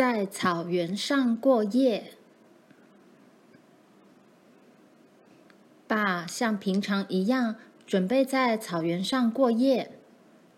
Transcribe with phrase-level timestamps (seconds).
[0.00, 2.14] 在草原上过夜。
[5.86, 7.56] 爸像平常一样
[7.86, 9.98] 准备在草原上过夜。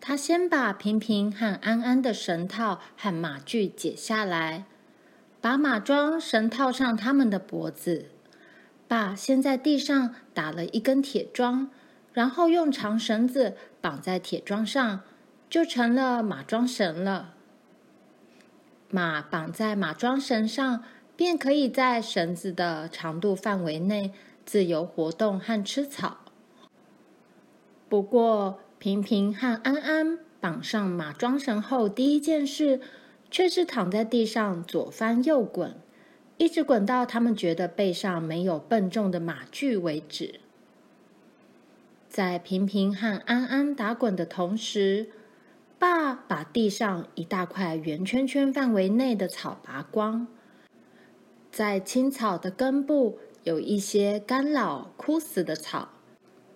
[0.00, 4.64] 他先把平平和安安的绳套和马具解下来，
[5.40, 8.06] 把马桩绳套上他们的脖子。
[8.88, 11.70] 爸先在地上打了一根铁桩，
[12.12, 15.02] 然后用长绳子绑在铁桩上，
[15.48, 17.36] 就成了马桩绳了。
[18.90, 20.82] 马绑在马装绳上，
[21.14, 24.12] 便可以在绳子的长度范围内
[24.46, 26.18] 自由活动和吃草。
[27.88, 32.80] 不过，平平和安安绑上马装绳后，第一件事
[33.30, 35.74] 却是躺在地上左翻右滚，
[36.36, 40.40] 一直滚到他们觉得背上没有笨重的马具为止。
[42.08, 45.08] 在平平和安安打滚的同时，
[45.78, 50.26] 爸把地上一大块圆圈圈范围内的草拔光，
[51.52, 55.90] 在青草的根部有一些干老枯死的草，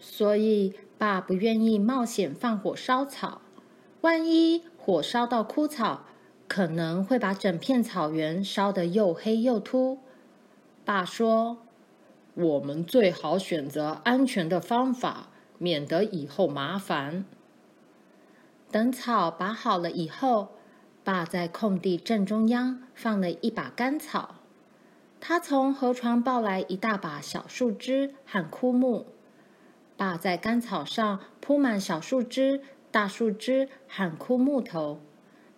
[0.00, 3.40] 所以爸不愿意冒险放火烧草。
[4.00, 6.06] 万一火烧到枯草，
[6.48, 10.00] 可能会把整片草原烧得又黑又秃。
[10.84, 11.58] 爸说
[12.34, 17.24] ：“我们最好选择安全的方法，免得以后麻烦。”
[18.74, 20.48] 等草拔好了以后，
[21.04, 24.34] 爸在空地正中央放了一把干草。
[25.20, 29.06] 他从河床抱来一大把小树枝和枯木。
[29.96, 34.98] 爸在干草上铺满小树枝、大树枝和枯木头，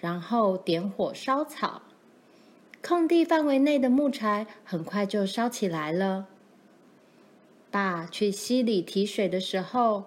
[0.00, 1.82] 然后点火烧草。
[2.84, 6.26] 空地范围内的木柴很快就烧起来了。
[7.70, 10.06] 爸去溪里提水的时候，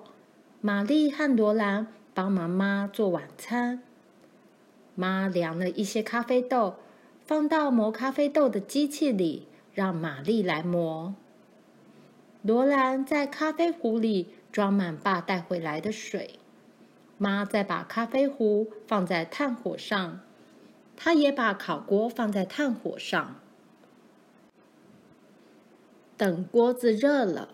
[0.59, 3.83] 玛丽和罗兰，帮妈妈做晚餐。
[4.95, 6.77] 妈凉了一些咖啡豆，
[7.23, 11.13] 放到磨咖啡豆的机器里，让玛丽来磨。
[12.41, 16.39] 罗兰在咖啡壶里装满爸带回来的水。
[17.19, 20.21] 妈再把咖啡壶放在炭火上，
[20.95, 23.35] 她也把烤锅放在炭火上。
[26.17, 27.49] 等锅子热了，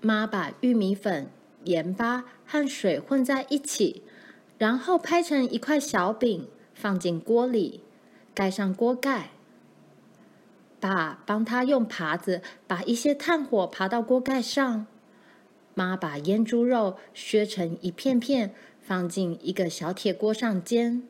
[0.00, 1.28] 妈把玉米粉。
[1.66, 4.02] 盐巴和水混在一起，
[4.58, 7.82] 然后拍成一块小饼，放进锅里，
[8.34, 9.30] 盖上锅盖。
[10.80, 14.86] 爸帮他用耙子把一些炭火爬到锅盖上。
[15.74, 21.02] 妈把腌猪肉削成一片片，放进一个小铁锅上煎。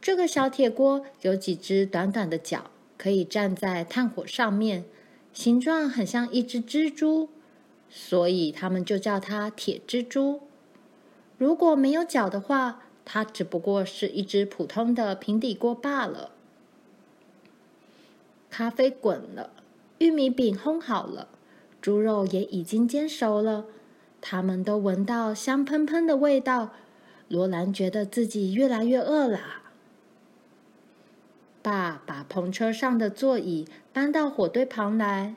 [0.00, 4.84] 这个小铁锅有几只短短的脚，可以站在炭火上面，
[5.32, 7.28] 形状很像一只蜘蛛。
[7.96, 10.40] 所以他们就叫它铁蜘蛛。
[11.38, 16.32] 如果没有脚的话，它只不过是一只普通的平底锅罢了。
[18.50, 19.50] 咖啡滚了，
[19.98, 21.28] 玉米饼烘好了，
[21.80, 23.66] 猪肉也已经煎熟了。
[24.20, 26.70] 他们都闻到香喷喷的味道。
[27.28, 29.38] 罗兰觉得自己越来越饿了。
[31.62, 35.36] 爸把篷车上的座椅搬到火堆旁来。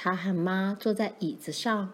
[0.00, 1.92] 他和妈坐在椅子上，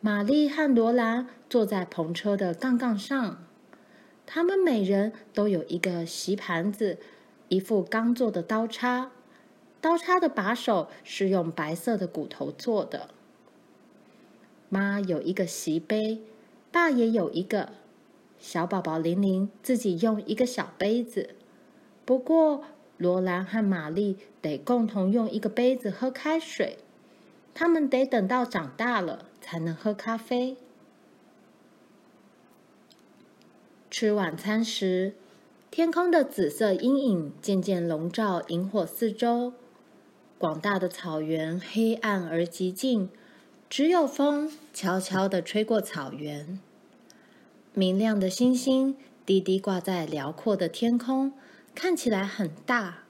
[0.00, 3.44] 玛丽和罗兰坐在篷车的杠杠上。
[4.24, 6.96] 他们每人都有一个席盘子，
[7.48, 9.10] 一副刚做的刀叉，
[9.80, 13.08] 刀叉的把手是用白色的骨头做的。
[14.68, 16.22] 妈有一个席杯，
[16.70, 17.70] 爸也有一个。
[18.38, 21.30] 小宝宝玲玲自己用一个小杯子。
[22.04, 22.62] 不过，
[22.96, 26.78] 罗兰和玛丽得共同用一个杯子喝开水。
[27.54, 30.56] 他们得等到长大了才能喝咖啡。
[33.88, 35.14] 吃晚餐时，
[35.70, 39.52] 天空的紫色阴影渐渐笼罩萤火四周，
[40.36, 43.08] 广大的草原黑暗而寂静，
[43.70, 46.58] 只有风悄悄地吹过草原。
[47.72, 51.32] 明亮的星星低低挂在辽阔的天空，
[51.72, 53.04] 看起来很大。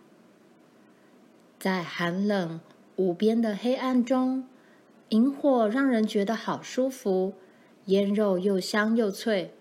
[1.58, 2.61] 在寒冷。
[2.96, 4.46] 无边的黑暗中，
[5.08, 7.35] 萤火让人觉得好舒服，
[7.87, 9.52] 腌肉又香又脆，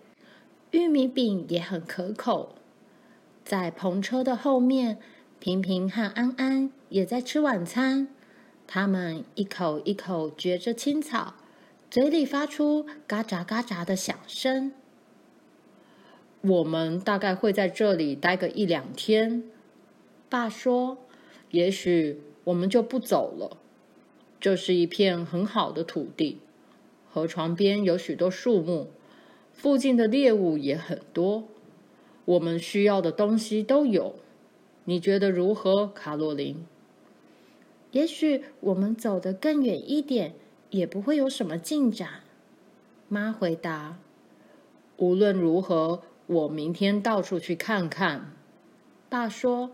[0.70, 2.54] 玉米饼也很可口。
[3.44, 4.98] 在篷车的后面，
[5.38, 8.08] 平平和安安也在吃晚餐。
[8.66, 11.34] 他们一口一口嚼着青草，
[11.90, 14.72] 嘴里发出嘎喳嘎喳的响声。
[16.40, 19.44] 我们大概会在这里待个一两天，
[20.28, 20.98] 爸说，
[21.50, 22.20] 也许。
[22.44, 23.56] 我们就不走了。
[24.40, 26.38] 这是一片很好的土地，
[27.10, 28.88] 河床边有许多树木，
[29.52, 31.44] 附近的猎物也很多，
[32.24, 34.16] 我们需要的东西都有。
[34.84, 36.66] 你觉得如何，卡洛琳？
[37.92, 40.34] 也许我们走得更远一点，
[40.70, 42.20] 也不会有什么进展。
[43.08, 43.98] 妈回答
[44.98, 48.32] ：“无论如何，我明天到处去看看。”
[49.08, 49.70] 爸说：“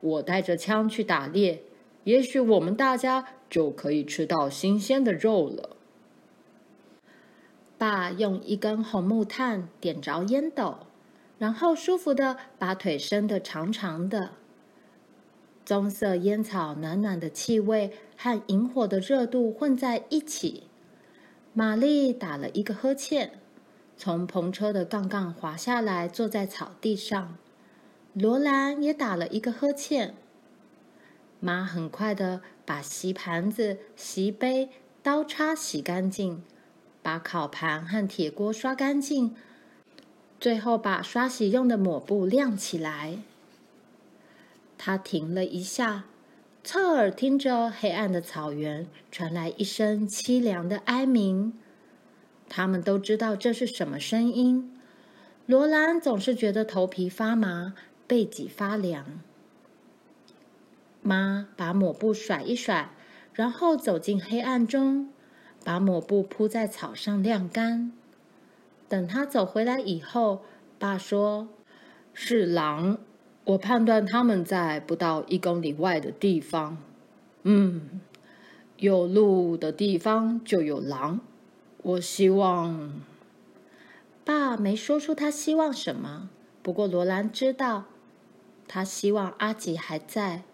[0.00, 1.62] 我带着枪去打猎，
[2.04, 5.76] 也许我们大家就可以吃到新鲜的肉了。”
[7.78, 10.80] 爸用一根红木炭点着烟斗，
[11.38, 14.32] 然后舒服的把腿伸得长长的。
[15.64, 20.64] 棕色烟草暖暖的气味和营火的热度混在一起。
[21.52, 23.38] 玛丽打了一个呵欠，
[23.96, 27.36] 从篷车的杠杠滑下来，坐在草地上。
[28.12, 30.14] 罗兰也打了一个呵欠。
[31.40, 34.68] 妈很快的把洗盘子、洗杯、
[35.02, 36.42] 刀叉洗干净。
[37.02, 39.34] 把烤盘和铁锅刷干净，
[40.38, 43.20] 最后把刷洗用的抹布晾起来。
[44.76, 46.04] 他停了一下，
[46.62, 51.54] 侧耳听着黑暗的草原传来一声凄凉的哀鸣。
[52.50, 54.78] 他们都知道这是什么声音。
[55.46, 57.72] 罗兰总是觉得头皮发麻，
[58.06, 59.20] 背脊发凉。
[61.10, 62.90] 妈把抹布甩一甩，
[63.34, 65.10] 然后走进黑暗中。
[65.62, 67.92] 把抹布铺在草上晾干。
[68.88, 70.42] 等他走回来以后，
[70.78, 71.48] 爸说
[72.14, 72.98] ：“是狼，
[73.44, 76.78] 我判断他们在不到一公里外的地方。
[77.42, 78.00] 嗯，
[78.78, 81.20] 有路的地方就有狼。
[81.82, 83.02] 我希望……”
[84.24, 86.30] 爸没说出他希望什么，
[86.62, 87.84] 不过罗兰知道，
[88.66, 90.44] 他希望阿吉还在。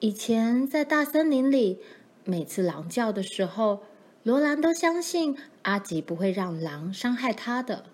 [0.00, 1.78] 以前在大森林里，
[2.24, 3.84] 每次狼叫的时候。
[4.22, 7.86] 罗兰都相信阿吉不会让狼伤害他的。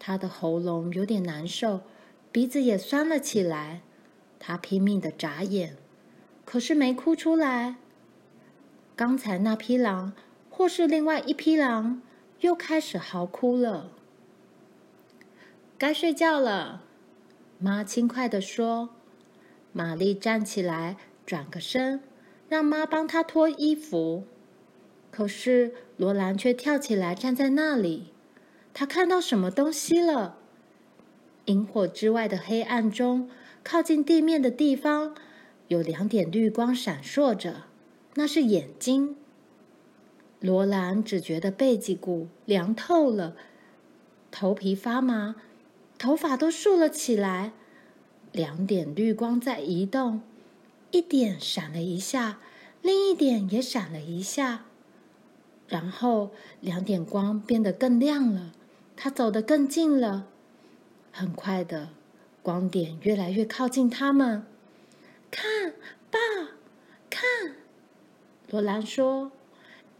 [0.00, 1.82] 他的喉咙有点难受，
[2.32, 3.82] 鼻子也酸了起来。
[4.40, 5.76] 他拼命的眨眼，
[6.44, 7.76] 可是没哭出来。
[8.96, 10.14] 刚才那匹狼，
[10.50, 12.02] 或是另外一匹狼，
[12.40, 13.92] 又开始嚎哭了。
[15.78, 16.82] 该睡觉了，
[17.60, 18.93] 妈轻快的说。
[19.74, 22.00] 玛丽站起来，转个身，
[22.48, 24.24] 让妈帮她脱衣服。
[25.10, 28.12] 可是罗兰却跳起来站在那里，
[28.72, 30.38] 他看到什么东西了？
[31.46, 33.28] 萤火之外的黑暗中，
[33.62, 35.14] 靠近地面的地方，
[35.68, 37.64] 有两点绿光闪烁着，
[38.14, 39.16] 那是眼睛。
[40.40, 43.34] 罗兰只觉得背脊骨凉透了，
[44.30, 45.34] 头皮发麻，
[45.98, 47.52] 头发都竖了起来。
[48.34, 50.20] 两点绿光在移动，
[50.90, 52.40] 一点闪了一下，
[52.82, 54.64] 另一点也闪了一下。
[55.68, 58.50] 然后两点光变得更亮了，
[58.96, 60.26] 他走得更近了。
[61.12, 61.90] 很快的，
[62.42, 64.44] 光点越来越靠近他们。
[65.30, 65.74] 看，
[66.10, 66.18] 爸，
[67.08, 67.54] 看，
[68.50, 69.30] 罗兰说：“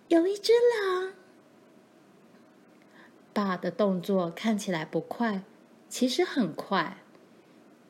[0.08, 1.12] 有一只狼。”
[3.32, 5.44] 爸的动作看起来不快，
[5.88, 6.98] 其实很快。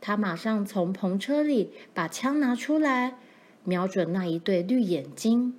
[0.06, 3.16] 他马上从篷车里把枪拿出来，
[3.64, 5.58] 瞄准那一对绿眼睛。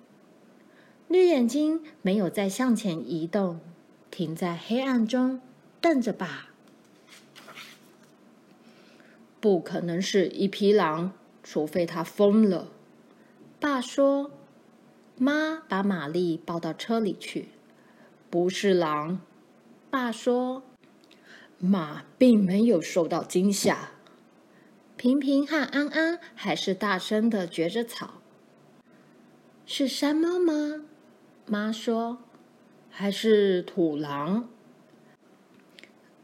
[1.07, 3.59] 绿眼睛没有再向前移动，
[4.11, 5.41] 停在黑暗中，
[5.81, 6.49] 瞪着爸。
[9.39, 12.67] 不可能是一匹狼，除非他疯了。
[13.59, 14.29] 爸说
[15.17, 17.47] ：“妈把玛丽抱到车里去。”
[18.29, 19.19] 不是狼。
[19.89, 20.61] 爸说
[21.57, 23.89] ：“马并没有受到惊吓。”
[25.05, 28.15] 平平和安安还是大声的嚼着草。
[29.63, 30.81] 是山猫吗？
[31.45, 32.23] 妈说
[32.89, 34.49] ：“还是土狼。”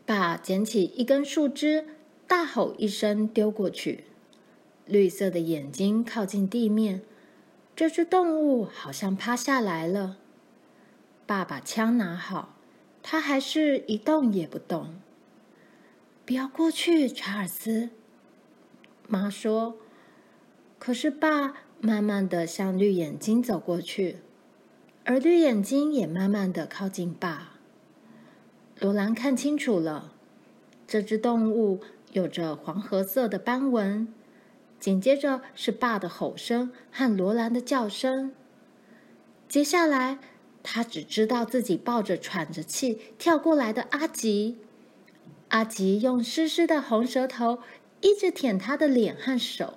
[0.03, 1.89] 爸捡起一根树枝，
[2.25, 4.05] 大吼一声，丢过去。
[4.87, 7.03] 绿色的眼睛靠近地面，
[7.75, 10.17] 这只动物好像趴下来了。
[11.27, 12.55] 爸把枪拿好，
[13.03, 14.95] 它还是一动也不动。
[16.25, 17.91] 不要过去，查尔斯。
[19.11, 19.77] 妈说。
[20.79, 24.17] 可是爸慢慢的向绿眼睛走过去。
[25.03, 27.57] 而绿眼睛也慢慢的靠近爸。
[28.79, 30.13] 罗兰看清楚了，
[30.87, 31.81] 这只动物
[32.13, 34.07] 有着黄褐色的斑纹。
[34.79, 38.31] 紧接着是爸的吼声和罗兰的叫声。
[39.47, 40.17] 接下来，
[40.63, 44.57] 他只知道自己抱着喘着气跳过来的阿吉。
[45.49, 47.59] 阿吉用湿湿的红舌头
[48.01, 49.75] 一直舔他的脸和手。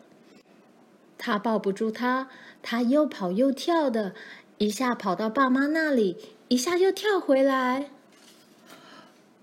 [1.16, 2.28] 他抱不住他，
[2.62, 4.14] 他又跑又跳的。
[4.58, 6.16] 一下跑到爸妈那里，
[6.48, 7.90] 一下又跳回来。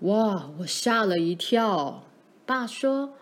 [0.00, 0.50] 哇！
[0.58, 2.04] 我吓了一跳。
[2.44, 3.14] 爸说：“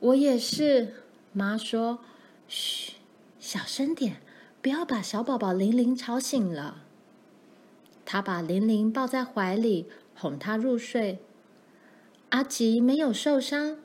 [0.00, 0.94] 我也是。”
[1.32, 2.00] 妈说
[2.48, 2.94] ：“嘘，
[3.38, 4.16] 小声点，
[4.60, 6.82] 不要把小宝宝玲玲吵醒了。”
[8.04, 11.20] 他把玲玲抱在怀里，哄她入睡。
[12.30, 13.78] 阿吉没有受伤，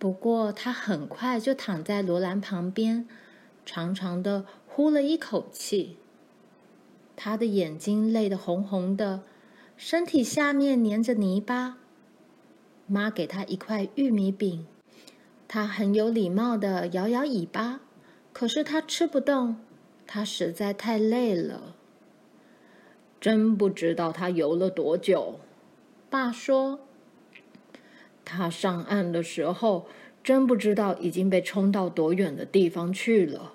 [0.00, 3.06] 不过他很快就躺在罗兰旁边，
[3.66, 5.98] 长长的呼了一口气。
[7.14, 9.20] 他的眼睛累得红红的，
[9.76, 11.76] 身体下面粘着泥巴。
[12.86, 14.66] 妈给他一块玉米饼。
[15.46, 17.80] 他很有礼貌的摇摇尾巴，
[18.32, 19.56] 可是他吃不动，
[20.06, 21.74] 他实在太累了。
[23.20, 25.40] 真不知道他游了多久。
[26.08, 26.80] 爸说，
[28.30, 29.86] 他上岸的时候，
[30.22, 33.54] 真不知道已经被冲到多远的地方去了。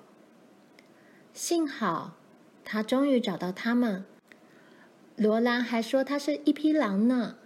[1.32, 2.16] 幸好，
[2.64, 4.04] 他终于找到他们。
[5.16, 7.36] 罗兰还说他是一匹狼呢，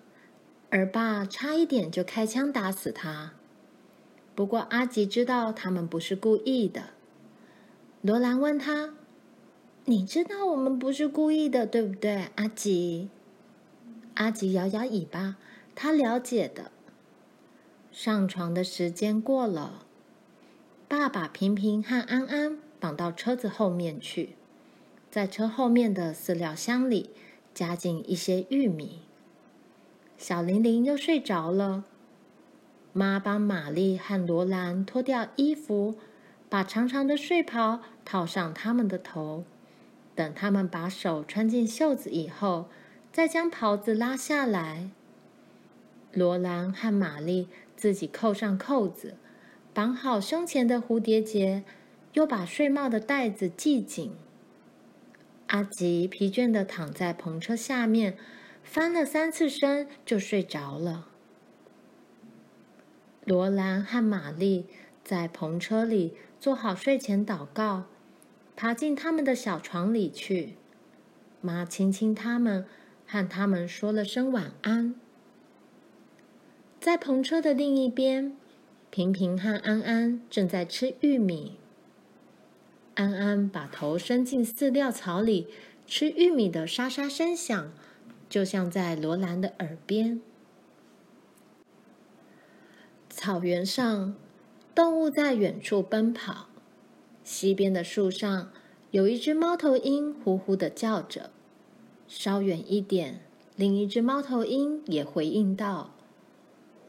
[0.70, 3.32] 而爸差一点就开枪打死他。
[4.34, 6.90] 不过阿吉知道他们不是故意的。
[8.02, 8.94] 罗兰问他
[9.84, 13.08] ：“你知道我们不是故意的，对不对，阿吉？”
[14.14, 15.36] 阿吉摇摇尾巴，
[15.74, 16.72] 他了解的。
[17.92, 19.84] 上床的时间过了，
[20.86, 24.36] 爸爸平平和安安绑到车子后面去，
[25.10, 27.10] 在车后面的饲料箱里
[27.52, 29.00] 加进一些玉米。
[30.16, 31.84] 小玲玲又睡着了。
[32.92, 35.96] 妈帮玛丽和罗兰脱掉衣服，
[36.48, 39.44] 把长长的睡袍套上他们的头。
[40.14, 42.68] 等他们把手穿进袖子以后，
[43.12, 44.90] 再将袍子拉下来。
[46.12, 47.48] 罗兰和玛丽
[47.80, 49.16] 自己扣上扣子，
[49.72, 51.64] 绑好胸前的蝴蝶结，
[52.12, 54.12] 又把睡帽的带子系紧。
[55.46, 58.18] 阿吉疲倦地躺在篷车下面，
[58.62, 61.08] 翻了三次身就睡着了。
[63.24, 64.66] 罗兰和玛丽
[65.02, 67.84] 在篷车里做好睡前祷告，
[68.54, 70.56] 爬进他们的小床里去。
[71.40, 72.66] 妈亲亲他们，
[73.06, 74.94] 和他们说了声晚安。
[76.80, 78.34] 在篷车的另一边，
[78.88, 81.58] 平平和安安正在吃玉米。
[82.94, 85.46] 安安把头伸进饲料槽里，
[85.86, 87.70] 吃玉米的沙沙声响，
[88.30, 90.22] 就像在罗兰的耳边。
[93.10, 94.14] 草原上，
[94.74, 96.48] 动物在远处奔跑。
[97.22, 98.50] 西边的树上，
[98.90, 101.28] 有一只猫头鹰呼呼的叫着。
[102.08, 103.20] 稍远一点，
[103.54, 105.94] 另一只猫头鹰也回应道：“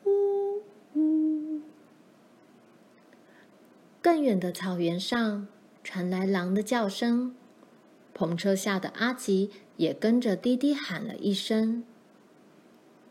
[0.04, 0.62] 呼
[0.94, 1.62] 呼。”
[4.02, 5.48] 更远的草原上，
[5.84, 7.36] 传来狼的叫声。
[8.16, 11.84] 篷车下的阿吉也跟着低低喊了一声。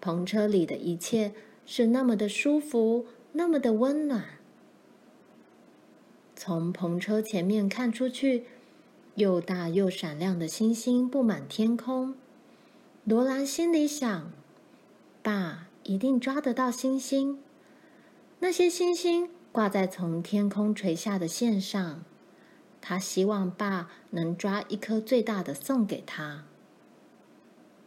[0.01, 1.33] 篷车里的一切。
[1.67, 4.25] 是那么的舒服，那么的温暖。
[6.35, 8.45] 从篷车前面看出去，
[9.15, 12.17] 又大又闪亮的星星布满天空。
[13.05, 14.33] 罗兰心里想
[15.23, 17.39] ：“爸一定抓得到星星。
[18.41, 22.05] 那些星星挂在从天空垂下的线上，
[22.81, 26.45] 他希望爸能抓一颗最大的送给他。”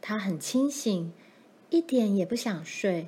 [0.02, 1.14] 他很清醒，
[1.70, 3.08] 一点也不想睡。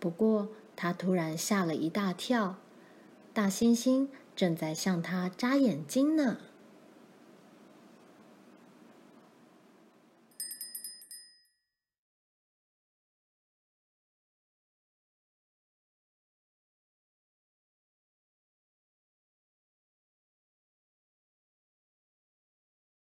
[0.00, 2.56] 不过，他突然吓了一大跳，
[3.34, 6.38] 大猩猩正在向他眨眼睛呢。